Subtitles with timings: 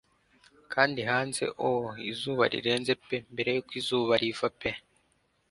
[0.73, 1.71] Kandi hanze o
[2.09, 4.71] 'izuba rirenze pe mbere yuko izuba riva pe